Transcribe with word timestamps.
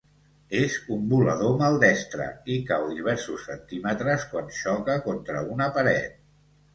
És 0.59 0.75
un 0.93 1.01
volador 1.09 1.51
maldestre 1.59 2.25
i 2.53 2.57
cau 2.69 2.85
diversos 2.93 3.43
centímetres 3.49 4.25
quan 4.31 4.49
xoca 4.61 4.97
contra 5.09 5.45
una 5.57 5.69
paret. 5.77 6.17